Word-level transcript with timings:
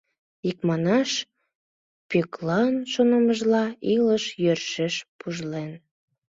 Икманаш, 0.49 1.11
Пӧклан 2.09 2.73
шонымыжла, 2.91 3.65
илыш 3.93 4.23
йӧршеш 4.43 4.95
пужлен. 5.19 5.71